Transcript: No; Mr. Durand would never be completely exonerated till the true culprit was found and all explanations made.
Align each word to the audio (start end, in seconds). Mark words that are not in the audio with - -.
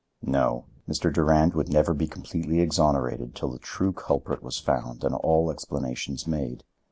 No; 0.25 0.65
Mr. 0.89 1.13
Durand 1.13 1.53
would 1.53 1.69
never 1.71 1.93
be 1.93 2.07
completely 2.07 2.59
exonerated 2.59 3.35
till 3.35 3.49
the 3.51 3.59
true 3.59 3.93
culprit 3.93 4.41
was 4.41 4.57
found 4.57 5.03
and 5.03 5.13
all 5.13 5.51
explanations 5.51 6.25
made. 6.25 6.63